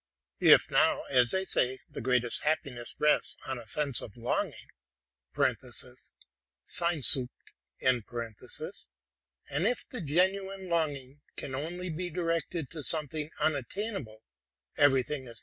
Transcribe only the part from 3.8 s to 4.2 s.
of